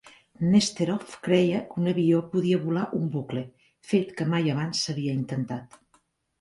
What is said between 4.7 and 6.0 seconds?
s'havia intentat.